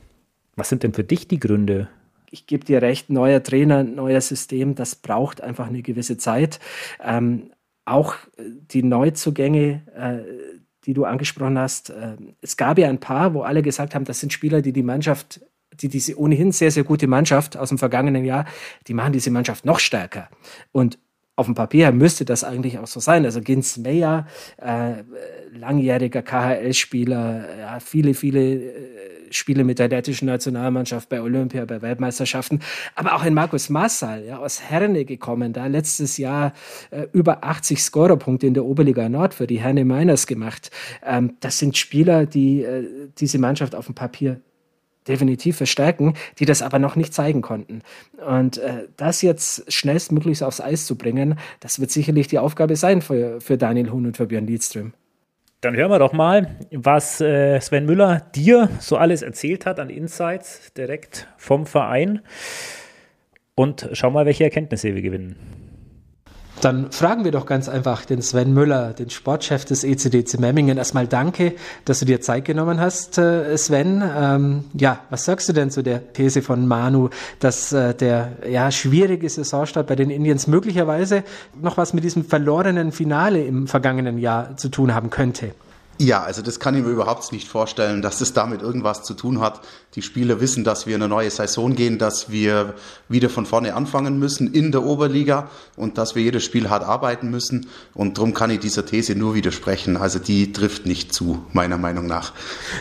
[0.54, 1.88] Was sind denn für dich die Gründe?
[2.30, 6.60] ich gebe dir recht, neuer Trainer, neuer System, das braucht einfach eine gewisse Zeit.
[7.02, 7.50] Ähm,
[7.84, 13.42] auch die Neuzugänge, äh, die du angesprochen hast, äh, es gab ja ein paar, wo
[13.42, 15.40] alle gesagt haben, das sind Spieler, die die Mannschaft
[15.80, 18.46] die diese ohnehin sehr, sehr gute Mannschaft aus dem vergangenen Jahr,
[18.86, 20.28] die machen diese Mannschaft noch stärker.
[20.72, 20.98] Und
[21.36, 23.24] auf dem Papier müsste das eigentlich auch so sein.
[23.26, 25.02] Also Gins Meyer, äh,
[25.54, 32.60] langjähriger KHL-Spieler, ja, viele, viele äh, Spiele mit der lettischen Nationalmannschaft bei Olympia, bei Weltmeisterschaften,
[32.94, 36.54] aber auch ein Markus Massal, ja, aus Herne gekommen, da letztes Jahr
[36.90, 40.70] äh, über 80 Scorerpunkte in der Oberliga Nord für die Herne Miners gemacht.
[41.04, 44.40] Ähm, das sind Spieler, die äh, diese Mannschaft auf dem Papier
[45.08, 47.82] definitiv verstärken, die das aber noch nicht zeigen konnten.
[48.26, 53.02] Und äh, das jetzt schnellstmöglich aufs Eis zu bringen, das wird sicherlich die Aufgabe sein
[53.02, 54.92] für, für Daniel Huhn und für Björn Liedström.
[55.62, 59.90] Dann hören wir doch mal, was äh, Sven Müller dir so alles erzählt hat an
[59.90, 62.20] Insights direkt vom Verein.
[63.54, 65.65] Und schau mal, welche Erkenntnisse wir gewinnen.
[66.60, 70.78] Dann fragen wir doch ganz einfach den Sven Müller, den Sportchef des ECDC Memmingen.
[70.78, 74.02] Erstmal danke, dass du dir Zeit genommen hast, äh, Sven.
[74.02, 78.70] Ähm, ja, was sagst du denn zu der These von Manu, dass äh, der ja,
[78.70, 81.24] schwierige Saisonstart bei den Indians möglicherweise
[81.60, 85.52] noch was mit diesem verlorenen Finale im vergangenen Jahr zu tun haben könnte?
[85.98, 89.40] Ja, also das kann ich mir überhaupt nicht vorstellen, dass das damit irgendwas zu tun
[89.40, 89.60] hat.
[89.94, 92.74] Die Spieler wissen, dass wir in eine neue Saison gehen, dass wir
[93.08, 97.30] wieder von vorne anfangen müssen in der Oberliga und dass wir jedes Spiel hart arbeiten
[97.30, 97.68] müssen.
[97.94, 99.96] Und darum kann ich dieser These nur widersprechen.
[99.96, 102.34] Also die trifft nicht zu, meiner Meinung nach.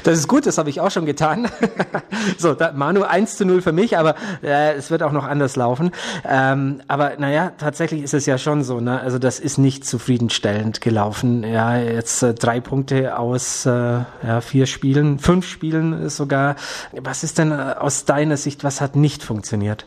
[0.03, 1.47] Das ist gut, das habe ich auch schon getan.
[2.37, 5.55] so, da, Manu 1 zu 0 für mich, aber äh, es wird auch noch anders
[5.55, 5.91] laufen.
[6.27, 8.81] Ähm, aber naja, tatsächlich ist es ja schon so.
[8.81, 8.99] Ne?
[8.99, 11.43] Also das ist nicht zufriedenstellend gelaufen.
[11.43, 16.55] Ja, jetzt äh, drei Punkte aus äh, ja, vier Spielen, fünf Spielen sogar
[16.91, 19.85] was ist denn äh, aus deiner Sicht, was hat nicht funktioniert?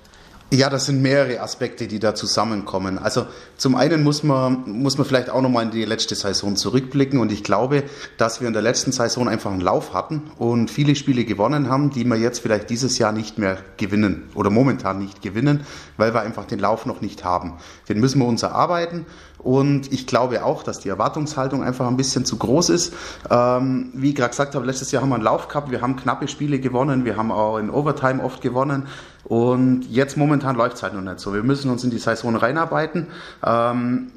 [0.51, 2.97] Ja, das sind mehrere Aspekte, die da zusammenkommen.
[2.97, 3.27] Also
[3.59, 7.31] zum einen muss man, muss man vielleicht auch nochmal in die letzte Saison zurückblicken und
[7.31, 7.83] ich glaube,
[8.17, 11.91] dass wir in der letzten Saison einfach einen Lauf hatten und viele Spiele gewonnen haben,
[11.91, 15.67] die wir jetzt vielleicht dieses Jahr nicht mehr gewinnen oder momentan nicht gewinnen,
[15.99, 17.59] weil wir einfach den Lauf noch nicht haben.
[17.91, 19.05] Den müssen wir uns erarbeiten
[19.39, 22.93] und ich glaube auch, dass die Erwartungshaltung einfach ein bisschen zu groß ist.
[23.31, 25.97] Ähm, wie ich gerade gesagt habe, letztes Jahr haben wir einen Lauf gehabt, wir haben
[25.97, 28.89] knappe Spiele gewonnen, wir haben auch in Overtime oft gewonnen.
[29.25, 31.35] Und jetzt momentan läuft es halt noch nicht so.
[31.35, 33.09] Wir müssen uns in die Saison reinarbeiten.
[33.45, 34.13] Ähm,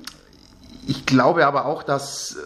[0.87, 2.37] ich glaube aber auch, dass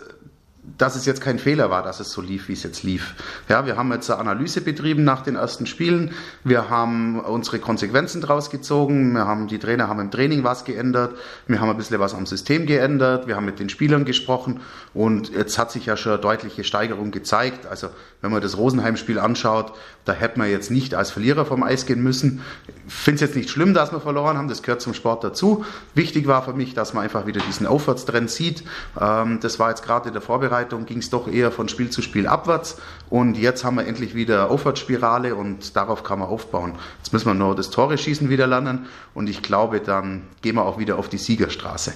[0.77, 3.15] dass es jetzt kein Fehler war, dass es so lief, wie es jetzt lief.
[3.47, 6.11] Ja, wir haben jetzt eine Analyse betrieben nach den ersten Spielen.
[6.43, 9.13] Wir haben unsere Konsequenzen daraus gezogen.
[9.13, 11.15] Wir haben, die Trainer haben im Training was geändert.
[11.47, 13.27] Wir haben ein bisschen was am System geändert.
[13.27, 14.59] Wir haben mit den Spielern gesprochen.
[14.93, 17.65] Und jetzt hat sich ja schon eine deutliche Steigerung gezeigt.
[17.67, 17.89] Also,
[18.21, 22.03] wenn man das Rosenheim-Spiel anschaut, da hätte man jetzt nicht als Verlierer vom Eis gehen
[22.03, 22.41] müssen.
[22.87, 24.49] Ich finde es jetzt nicht schlimm, dass wir verloren haben.
[24.49, 25.63] Das gehört zum Sport dazu.
[25.93, 28.63] Wichtig war für mich, dass man einfach wieder diesen Aufwärtstrend sieht.
[28.99, 31.89] Ähm, das war jetzt gerade in der Vorbereitung Vorbereitung ging es doch eher von Spiel
[31.89, 32.77] zu Spiel abwärts
[33.09, 36.73] und jetzt haben wir endlich wieder Aufwärtsspirale und darauf kann man aufbauen.
[36.97, 40.65] Jetzt müssen wir nur das Tore schießen wieder lernen und ich glaube, dann gehen wir
[40.65, 41.93] auch wieder auf die Siegerstraße.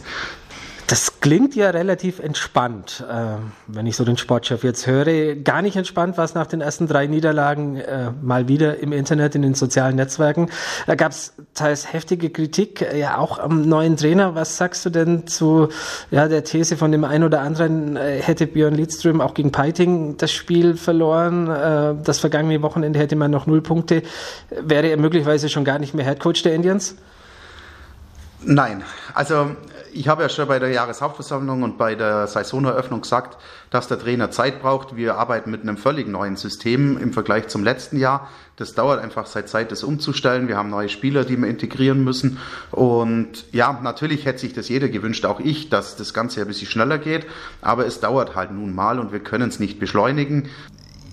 [0.89, 3.36] Das klingt ja relativ entspannt, äh,
[3.67, 5.36] wenn ich so den Sportchef jetzt höre.
[5.36, 9.36] Gar nicht entspannt war es nach den ersten drei Niederlagen äh, mal wieder im Internet,
[9.36, 10.49] in den sozialen Netzwerken.
[10.88, 14.34] Da gab es teils heftige Kritik, äh, ja auch am neuen Trainer.
[14.34, 15.69] Was sagst du denn zu
[16.10, 20.17] ja, der These von dem einen oder anderen, äh, hätte Björn Lidström auch gegen Peiting
[20.17, 21.52] das Spiel verloren?
[21.52, 24.02] Äh, das vergangene Wochenende hätte man noch null Punkte.
[24.49, 26.95] Wäre er möglicherweise schon gar nicht mehr Headcoach der Indians?
[28.41, 29.52] Nein, also
[29.93, 33.38] ich habe ja schon bei der Jahreshauptversammlung und bei der Saisoneröffnung gesagt,
[33.69, 34.95] dass der Trainer Zeit braucht.
[34.95, 38.30] Wir arbeiten mit einem völlig neuen System im Vergleich zum letzten Jahr.
[38.56, 40.47] Das dauert einfach seit Zeit, das umzustellen.
[40.47, 42.39] Wir haben neue Spieler, die wir integrieren müssen.
[42.71, 46.67] Und ja, natürlich hätte sich das jeder gewünscht, auch ich, dass das Ganze ein bisschen
[46.67, 47.25] schneller geht.
[47.62, 50.49] Aber es dauert halt nun mal und wir können es nicht beschleunigen.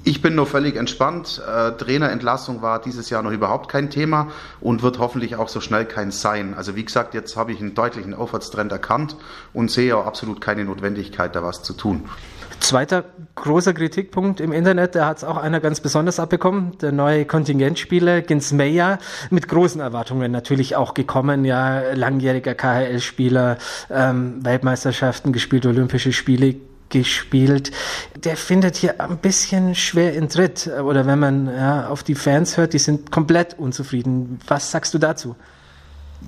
[0.09, 1.43] Ich bin nur völlig entspannt.
[1.45, 4.29] Äh, Trainerentlassung war dieses Jahr noch überhaupt kein Thema
[4.61, 6.55] und wird hoffentlich auch so schnell kein sein.
[6.55, 9.17] Also wie gesagt, jetzt habe ich einen deutlichen Aufwärtstrend erkannt
[9.53, 12.09] und sehe auch absolut keine Notwendigkeit, da was zu tun.
[12.61, 17.25] Zweiter großer Kritikpunkt im Internet, da hat es auch einer ganz besonders abbekommen, der neue
[17.25, 23.59] Kontingentspieler Gins Meyer, mit großen Erwartungen natürlich auch gekommen, ja, langjähriger KHL-Spieler,
[23.91, 26.55] ähm, Weltmeisterschaften gespielt, Olympische Spiele
[26.89, 27.73] gespielt.
[28.17, 30.69] Der findet hier ein bisschen schwer in Tritt.
[30.69, 34.39] Oder wenn man ja, auf die Fans hört, die sind komplett unzufrieden.
[34.47, 35.37] Was sagst du dazu?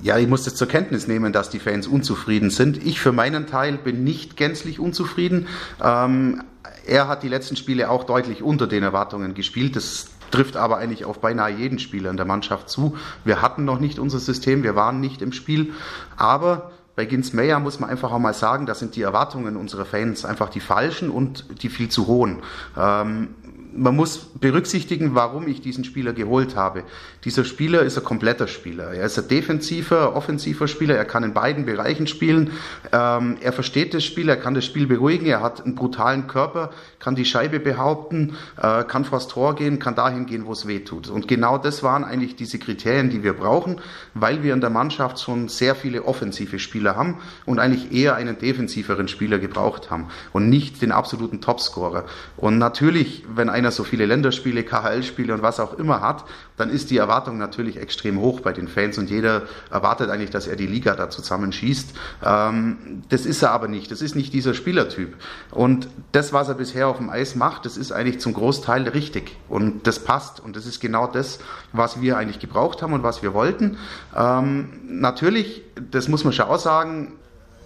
[0.01, 2.85] Ja, ich muss das zur Kenntnis nehmen, dass die Fans unzufrieden sind.
[2.85, 5.47] Ich für meinen Teil bin nicht gänzlich unzufrieden.
[5.83, 6.43] Ähm,
[6.85, 9.75] er hat die letzten Spiele auch deutlich unter den Erwartungen gespielt.
[9.75, 12.95] Das trifft aber eigentlich auf beinahe jeden Spieler in der Mannschaft zu.
[13.25, 15.73] Wir hatten noch nicht unser System, wir waren nicht im Spiel.
[16.17, 19.85] Aber bei Gins Meyer muss man einfach auch mal sagen, da sind die Erwartungen unserer
[19.85, 22.39] Fans einfach die falschen und die viel zu hohen.
[22.77, 23.29] Ähm,
[23.71, 26.83] man muss berücksichtigen, warum ich diesen Spieler geholt habe.
[27.23, 28.93] Dieser Spieler ist ein kompletter Spieler.
[28.93, 30.95] Er ist ein defensiver, offensiver Spieler.
[30.95, 32.51] Er kann in beiden Bereichen spielen.
[32.91, 35.25] Ähm, er versteht das Spiel, er kann das Spiel beruhigen.
[35.25, 39.95] Er hat einen brutalen Körper, kann die Scheibe behaupten, äh, kann vors Tor gehen, kann
[39.95, 41.09] dahin gehen, wo es weh tut.
[41.09, 43.81] Und genau das waren eigentlich diese Kriterien, die wir brauchen,
[44.13, 48.37] weil wir in der Mannschaft schon sehr viele offensive Spieler haben und eigentlich eher einen
[48.37, 52.05] defensiveren Spieler gebraucht haben und nicht den absoluten Topscorer.
[52.37, 56.25] Und natürlich, wenn einer so viele Länderspiele, KHL-Spiele und was auch immer hat,
[56.57, 60.47] dann ist die Erwartung natürlich extrem hoch bei den Fans und jeder erwartet eigentlich, dass
[60.47, 61.95] er die Liga da zusammenschießt.
[62.23, 63.91] Ähm, das ist er aber nicht.
[63.91, 65.15] Das ist nicht dieser Spielertyp.
[65.51, 69.37] Und das, was er bisher auf dem Eis macht, das ist eigentlich zum Großteil richtig
[69.47, 71.39] und das passt und das ist genau das,
[71.71, 73.77] was wir eigentlich gebraucht haben und was wir wollten.
[74.15, 77.13] Ähm, natürlich, das muss man schon auch sagen,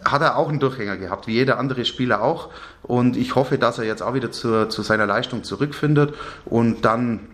[0.05, 2.49] hat er auch einen Durchhänger gehabt, wie jeder andere Spieler auch.
[2.81, 6.13] Und ich hoffe, dass er jetzt auch wieder zu, zu seiner Leistung zurückfindet
[6.45, 7.27] und dann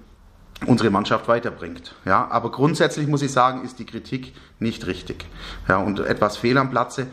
[0.66, 1.96] unsere Mannschaft weiterbringt.
[2.06, 5.26] Ja, aber grundsätzlich muss ich sagen, ist die Kritik nicht richtig.
[5.68, 7.08] Ja, und etwas fehl am Platze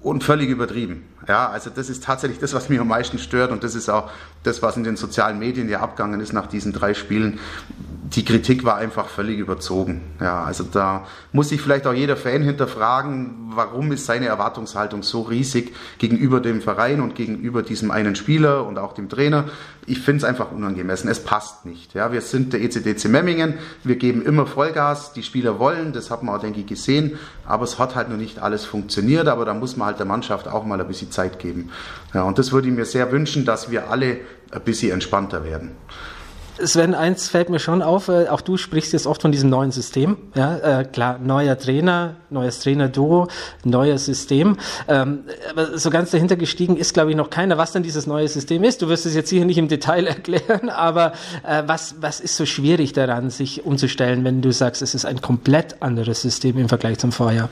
[0.00, 1.04] und völlig übertrieben.
[1.28, 4.10] Ja, also das ist tatsächlich das, was mich am meisten stört und das ist auch
[4.42, 7.38] das, was in den sozialen Medien ja abgegangen ist nach diesen drei Spielen.
[7.78, 10.02] Die Kritik war einfach völlig überzogen.
[10.20, 15.22] Ja, also da muss sich vielleicht auch jeder Fan hinterfragen, warum ist seine Erwartungshaltung so
[15.22, 19.46] riesig gegenüber dem Verein und gegenüber diesem einen Spieler und auch dem Trainer.
[19.86, 21.10] Ich finde es einfach unangemessen.
[21.10, 21.94] Es passt nicht.
[21.94, 23.54] Ja, wir sind der ECDC Memmingen.
[23.82, 25.12] Wir geben immer Vollgas.
[25.12, 25.92] Die Spieler wollen.
[25.92, 27.18] Das hat man auch, denke ich, gesehen.
[27.44, 29.28] Aber es hat halt noch nicht alles funktioniert.
[29.28, 31.70] Aber da muss man halt der Mannschaft auch mal ein bisschen Zeit geben.
[32.12, 34.18] Ja, und das würde ich mir sehr wünschen, dass wir alle
[34.50, 35.72] ein bisschen entspannter werden.
[36.62, 39.72] Sven, eins fällt mir schon auf, äh, auch du sprichst jetzt oft von diesem neuen
[39.72, 40.16] System.
[40.36, 43.26] Ja, äh, klar, neuer Trainer, neues Trainerduo,
[43.64, 44.56] neues System.
[44.86, 48.28] Ähm, aber so ganz dahinter gestiegen ist, glaube ich, noch keiner, was denn dieses neue
[48.28, 48.82] System ist.
[48.82, 52.46] Du wirst es jetzt sicher nicht im Detail erklären, aber äh, was, was ist so
[52.46, 56.98] schwierig daran, sich umzustellen, wenn du sagst, es ist ein komplett anderes System im Vergleich
[56.98, 57.48] zum Vorjahr?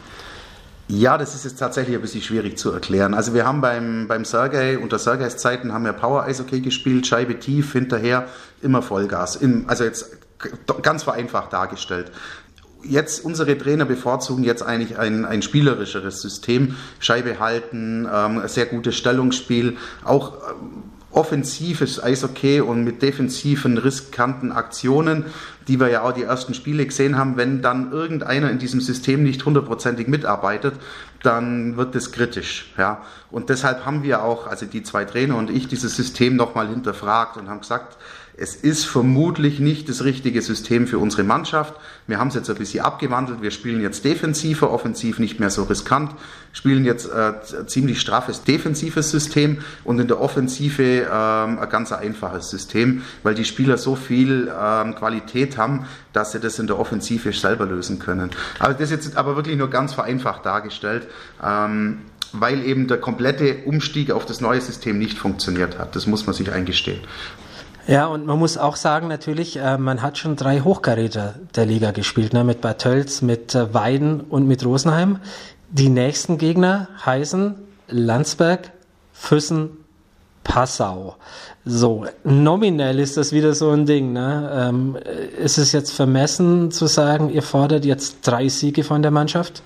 [0.94, 3.14] Ja, das ist jetzt tatsächlich ein bisschen schwierig zu erklären.
[3.14, 7.38] Also wir haben beim, beim Sergei, unter Sergeis Zeiten haben wir Power Eishockey gespielt, Scheibe
[7.38, 8.26] tief, hinterher
[8.60, 9.36] immer Vollgas.
[9.36, 10.18] In, also jetzt
[10.82, 12.12] ganz vereinfacht dargestellt.
[12.84, 18.94] Jetzt unsere Trainer bevorzugen jetzt eigentlich ein, ein spielerischeres System, Scheibe halten, ähm, sehr gutes
[18.94, 25.26] Stellungsspiel, auch ähm, offensives Eishockey und mit defensiven, riskanten Aktionen,
[25.68, 29.22] die wir ja auch die ersten Spiele gesehen haben, wenn dann irgendeiner in diesem System
[29.22, 30.74] nicht hundertprozentig mitarbeitet,
[31.22, 32.72] dann wird das kritisch.
[32.76, 33.02] Ja.
[33.30, 37.36] Und deshalb haben wir auch, also die zwei Trainer und ich, dieses System nochmal hinterfragt
[37.36, 37.96] und haben gesagt,
[38.36, 41.74] es ist vermutlich nicht das richtige System für unsere Mannschaft.
[42.06, 43.42] Wir haben es jetzt ein bisschen abgewandelt.
[43.42, 46.12] Wir spielen jetzt defensiver, offensiv nicht mehr so riskant,
[46.52, 52.50] spielen jetzt äh, ziemlich straffes defensives System und in der Offensive äh, ein ganz einfaches
[52.50, 57.32] System, weil die Spieler so viel äh, Qualität haben, dass sie das in der Offensive
[57.32, 58.30] selber lösen können.
[58.58, 61.06] Aber das ist jetzt aber wirklich nur ganz vereinfacht dargestellt.
[61.42, 61.98] Ähm,
[62.32, 65.94] weil eben der komplette Umstieg auf das neue System nicht funktioniert hat.
[65.94, 67.00] Das muss man sich eingestehen.
[67.86, 71.90] Ja, und man muss auch sagen, natürlich, äh, man hat schon drei Hochkaräter der Liga
[71.90, 72.44] gespielt, ne?
[72.44, 75.18] mit Bad Tölz, mit äh, Weiden und mit Rosenheim.
[75.70, 77.56] Die nächsten Gegner heißen
[77.88, 78.70] Landsberg,
[79.12, 79.70] Füssen,
[80.44, 81.16] Passau.
[81.64, 84.12] So, nominell ist das wieder so ein Ding.
[84.12, 84.50] Ne?
[84.54, 84.98] Ähm,
[85.38, 89.62] ist es jetzt vermessen zu sagen, ihr fordert jetzt drei Siege von der Mannschaft?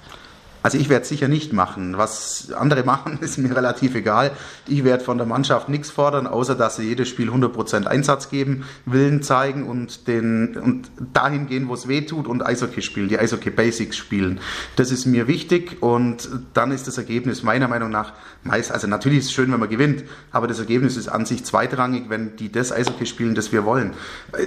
[0.67, 1.97] Also ich werde es sicher nicht machen.
[1.97, 4.33] Was andere machen, ist mir relativ egal.
[4.67, 8.65] Ich werde von der Mannschaft nichts fordern, außer dass sie jedes Spiel 100% Einsatz geben,
[8.85, 13.17] Willen zeigen und, den, und dahin gehen, wo es weh tut und Eishockey spielen, die
[13.17, 14.41] Eishockey Basics spielen.
[14.75, 19.21] Das ist mir wichtig und dann ist das Ergebnis meiner Meinung nach meist, also natürlich
[19.21, 20.03] ist es schön, wenn man gewinnt,
[20.33, 23.93] aber das Ergebnis ist an sich zweitrangig, wenn die das Eishockey spielen, das wir wollen.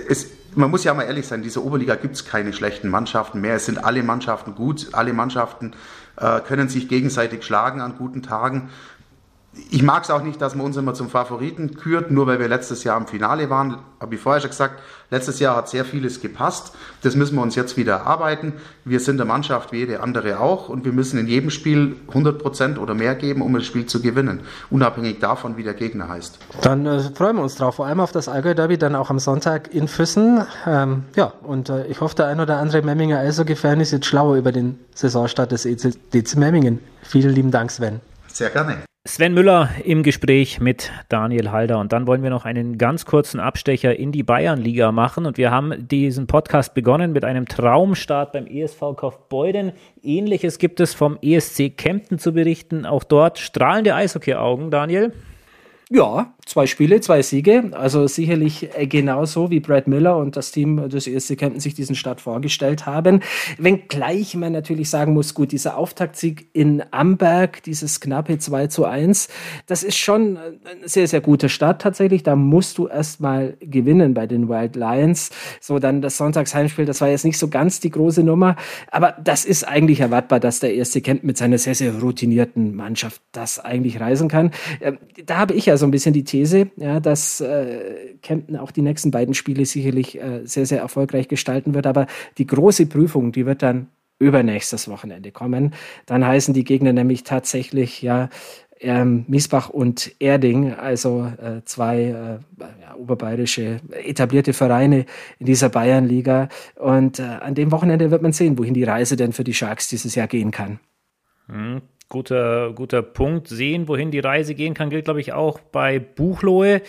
[0.10, 3.42] Es, man muss ja mal ehrlich sein, in dieser Oberliga gibt es keine schlechten Mannschaften
[3.42, 3.56] mehr.
[3.56, 5.74] Es sind alle Mannschaften gut, alle Mannschaften
[6.46, 8.70] können sich gegenseitig schlagen an guten Tagen.
[9.72, 12.48] Ich mag es auch nicht, dass man uns immer zum Favoriten kürt, nur weil wir
[12.48, 13.80] letztes Jahr im Finale waren.
[14.00, 16.74] Habe ich vorher schon gesagt, letztes Jahr hat sehr vieles gepasst.
[17.02, 18.54] Das müssen wir uns jetzt wieder erarbeiten.
[18.86, 22.40] Wir sind der Mannschaft wie jede andere auch und wir müssen in jedem Spiel 100
[22.40, 26.38] Prozent oder mehr geben, um das Spiel zu gewinnen, unabhängig davon, wie der Gegner heißt.
[26.62, 29.74] Dann äh, freuen wir uns drauf, vor allem auf das Allgäu-Derby, dann auch am Sonntag
[29.74, 30.46] in Füssen.
[30.68, 34.36] Ähm, ja, und äh, ich hoffe, der ein oder andere Memminger Eishockey-Fan ist jetzt schlauer
[34.38, 36.80] über den Saisonstart des ECDC Memmingen.
[37.02, 38.00] Vielen lieben Dank, Sven.
[38.28, 38.89] Sehr gerne.
[39.08, 41.80] Sven Müller im Gespräch mit Daniel Halder.
[41.80, 45.26] Und dann wollen wir noch einen ganz kurzen Abstecher in die Bayernliga machen.
[45.26, 49.72] Und wir haben diesen Podcast begonnen mit einem Traumstart beim ESV Kaufbeuden.
[50.04, 52.86] Ähnliches gibt es vom ESC Kempten zu berichten.
[52.86, 55.14] Auch dort strahlende Eishockey-Augen, Daniel.
[55.92, 57.72] Ja, zwei Spiele, zwei Siege.
[57.72, 61.96] Also sicherlich äh, genauso wie Brad Miller und das Team des ESC Kempten sich diesen
[61.96, 63.22] Start vorgestellt haben.
[63.58, 69.30] Wenngleich man natürlich sagen muss, gut, dieser Auftaktsieg in Amberg, dieses knappe 2 zu 1,
[69.66, 72.22] das ist schon ein sehr, sehr guter Start tatsächlich.
[72.22, 75.32] Da musst du erstmal gewinnen bei den Wild Lions.
[75.60, 78.58] So, dann das Sonntagsheimspiel, das war jetzt nicht so ganz die große Nummer.
[78.92, 83.24] Aber das ist eigentlich erwartbar, dass der ESC Kempten mit seiner sehr, sehr routinierten Mannschaft
[83.32, 84.52] das eigentlich reisen kann.
[84.82, 88.72] Ähm, da habe ich ja so ein bisschen die These, ja, dass äh, Kempten auch
[88.72, 91.88] die nächsten beiden Spiele sicherlich äh, sehr, sehr erfolgreich gestalten wird.
[91.88, 92.06] Aber
[92.38, 93.88] die große Prüfung, die wird dann
[94.20, 95.74] übernächstes Wochenende kommen.
[96.06, 98.30] Dann heißen die Gegner nämlich tatsächlich ja
[98.82, 102.40] ähm, Miesbach und Erding, also äh, zwei äh,
[102.82, 105.06] ja, oberbayerische etablierte Vereine
[105.40, 106.50] in dieser Bayernliga.
[106.76, 109.90] Und äh, an dem Wochenende wird man sehen, wohin die Reise denn für die Sharks
[109.90, 110.80] dieses Jahr gehen kann.
[111.48, 113.48] Hm, guter, guter Punkt.
[113.48, 116.82] Sehen, wohin die Reise gehen kann, gilt, glaube ich, auch bei Buchlohe.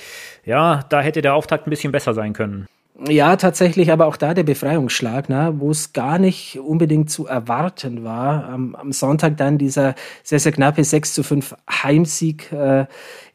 [0.44, 2.66] Ja, da hätte der Auftakt ein bisschen besser sein können.
[3.08, 8.04] Ja, tatsächlich, aber auch da der Befreiungsschlag, ne, wo es gar nicht unbedingt zu erwarten
[8.04, 8.44] war.
[8.44, 12.84] Am, am Sonntag dann dieser sehr, sehr knappe 6 zu 5 Heimsieg äh,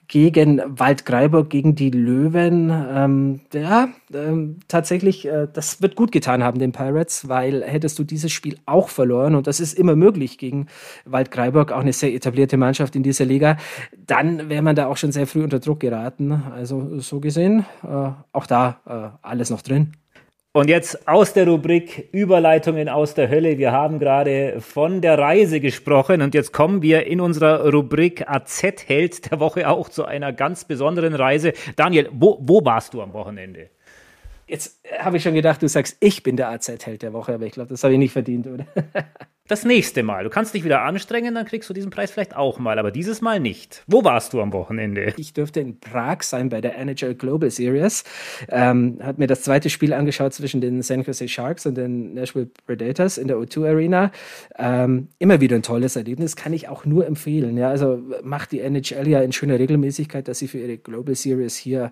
[0.08, 2.70] gegen Waldgreiburg, gegen die Löwen.
[2.72, 8.04] Ähm, ja, ähm, tatsächlich, äh, das wird gut getan haben den Pirates, weil hättest du
[8.04, 10.68] dieses Spiel auch verloren, und das ist immer möglich gegen
[11.06, 13.58] Waldgreiburg, auch eine sehr etablierte Mannschaft in dieser Liga,
[14.06, 16.32] dann wäre man da auch schon sehr früh unter Druck geraten.
[16.32, 19.94] Also so gesehen, äh, auch da äh, alles noch drin.
[20.56, 23.58] Und jetzt aus der Rubrik Überleitungen aus der Hölle.
[23.58, 29.32] Wir haben gerade von der Reise gesprochen und jetzt kommen wir in unserer Rubrik AZ-Held
[29.32, 31.52] der Woche auch zu einer ganz besonderen Reise.
[31.76, 33.70] Daniel, wo, wo warst du am Wochenende?
[34.48, 37.52] Jetzt habe ich schon gedacht, du sagst, ich bin der AZ-Held der Woche, aber ich
[37.52, 38.66] glaube, das habe ich nicht verdient, oder?
[39.48, 40.24] Das nächste Mal.
[40.24, 43.22] Du kannst dich wieder anstrengen, dann kriegst du diesen Preis vielleicht auch mal, aber dieses
[43.22, 43.84] Mal nicht.
[43.86, 45.14] Wo warst du am Wochenende?
[45.18, 48.06] Ich dürfte in Prag sein bei der NHL Global Series.
[48.50, 52.50] Ähm, hat mir das zweite Spiel angeschaut zwischen den San Jose Sharks und den Nashville
[52.66, 54.12] Predators in der O2 Arena.
[54.58, 57.56] Ähm, immer wieder ein tolles Erlebnis, kann ich auch nur empfehlen.
[57.56, 61.56] Ja, also macht die NHL ja in schöner Regelmäßigkeit, dass sie für ihre Global Series
[61.56, 61.92] hier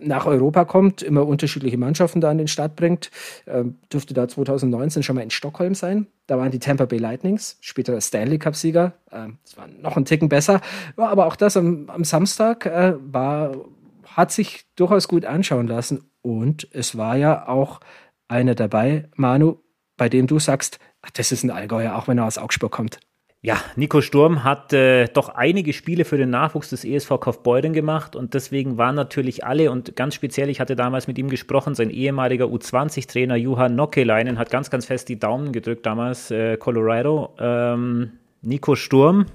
[0.00, 3.10] nach Europa kommt, immer unterschiedliche Mannschaften da an den Start bringt.
[3.46, 6.06] Ähm, dürfte da 2019 schon mal in Stockholm sein.
[6.26, 8.94] Da waren die Tampa Bay Lightnings, später Stanley Cup-Sieger.
[9.12, 10.60] Ähm, das war noch ein Ticken besser.
[10.96, 13.56] Ja, aber auch das am, am Samstag äh, war,
[14.04, 16.10] hat sich durchaus gut anschauen lassen.
[16.22, 17.80] Und es war ja auch
[18.28, 19.58] einer dabei, Manu,
[19.96, 22.98] bei dem du sagst, ach, das ist ein Allgäuer, auch wenn er aus Augsburg kommt.
[23.46, 28.16] Ja, Nico Sturm hat äh, doch einige Spiele für den Nachwuchs des ESV Kaufbeuren gemacht
[28.16, 31.90] und deswegen waren natürlich alle und ganz speziell, ich hatte damals mit ihm gesprochen, sein
[31.90, 37.36] ehemaliger U20-Trainer Juhan Nockeleinen hat ganz, ganz fest die Daumen gedrückt damals, äh, Colorado.
[37.38, 39.26] Ähm, Nico Sturm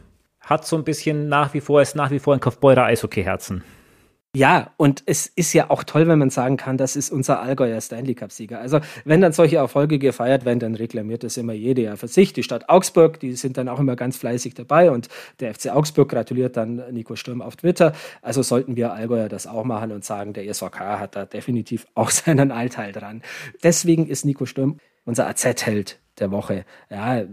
[0.41, 3.63] hat so ein bisschen nach wie vor, ist nach wie vor ein Kaufbeurer Eishockey-Herzen.
[4.33, 7.81] Ja, und es ist ja auch toll, wenn man sagen kann, das ist unser Allgäuer
[7.81, 8.61] Stanley Cup-Sieger.
[8.61, 12.31] Also wenn dann solche Erfolge gefeiert werden, dann reklamiert das immer jede Jahr für sich.
[12.31, 15.09] Die Stadt Augsburg, die sind dann auch immer ganz fleißig dabei und
[15.41, 17.91] der FC Augsburg gratuliert dann Nico Sturm auf Twitter.
[18.21, 22.09] Also sollten wir Allgäuer das auch machen und sagen, der SVK hat da definitiv auch
[22.11, 23.23] seinen Anteil dran.
[23.63, 26.65] Deswegen ist Nico Sturm unser AZ-Held der Woche.
[26.89, 27.23] Ja,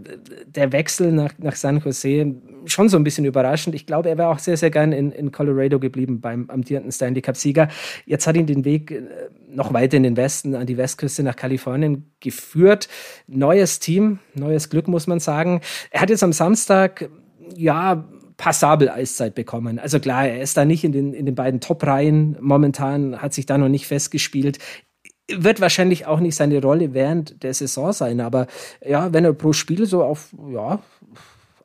[0.45, 3.75] der Wechsel nach, nach San Jose schon so ein bisschen überraschend.
[3.75, 7.21] Ich glaube, er wäre auch sehr, sehr gern in, in Colorado geblieben beim amtierenden Stanley
[7.21, 7.67] Cup-Sieger.
[8.05, 9.01] Jetzt hat ihn den Weg äh,
[9.49, 12.87] noch weiter in den Westen, an die Westküste nach Kalifornien geführt.
[13.27, 15.61] Neues Team, neues Glück, muss man sagen.
[15.91, 17.09] Er hat jetzt am Samstag,
[17.55, 18.07] ja,
[18.37, 19.79] passabel Eiszeit bekommen.
[19.79, 23.45] Also klar, er ist da nicht in den, in den beiden Top-Reihen momentan, hat sich
[23.45, 24.59] da noch nicht festgespielt
[25.35, 28.47] wird wahrscheinlich auch nicht seine Rolle während der Saison sein, aber
[28.85, 30.79] ja, wenn er pro Spiel so auf ja,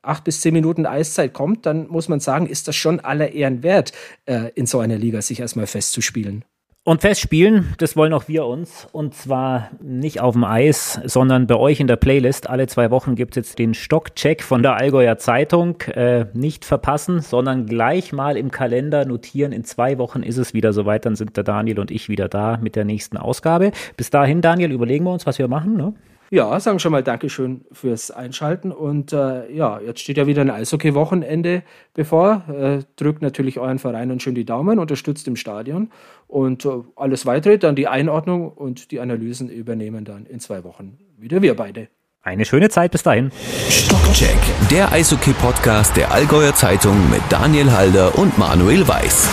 [0.02, 3.62] acht bis zehn Minuten Eiszeit kommt, dann muss man sagen, ist das schon aller Ehren
[3.62, 3.92] wert,
[4.26, 6.44] äh, in so einer Liga sich erstmal festzuspielen.
[6.86, 8.86] Und festspielen, das wollen auch wir uns.
[8.92, 12.50] Und zwar nicht auf dem Eis, sondern bei euch in der Playlist.
[12.50, 15.80] Alle zwei Wochen gibt es jetzt den Stockcheck von der Allgäuer Zeitung.
[15.80, 19.52] Äh, nicht verpassen, sondern gleich mal im Kalender notieren.
[19.52, 21.06] In zwei Wochen ist es wieder soweit.
[21.06, 23.72] Dann sind der Daniel und ich wieder da mit der nächsten Ausgabe.
[23.96, 25.78] Bis dahin, Daniel, überlegen wir uns, was wir machen.
[25.78, 25.94] Ne?
[26.34, 28.72] Ja, sagen schon mal Dankeschön fürs Einschalten.
[28.72, 31.62] Und äh, ja, jetzt steht ja wieder ein Eishockey-Wochenende
[31.94, 32.42] bevor.
[32.48, 35.92] Äh, drückt natürlich euren Verein und schön die Daumen, unterstützt im Stadion.
[36.26, 40.98] Und äh, alles weitere, dann die Einordnung und die Analysen übernehmen dann in zwei Wochen
[41.16, 41.86] wieder wir beide.
[42.20, 43.30] Eine schöne Zeit bis dahin.
[43.70, 44.40] Stockcheck,
[44.72, 49.30] der Eishockey-Podcast der Allgäuer Zeitung mit Daniel Halder und Manuel Weiß.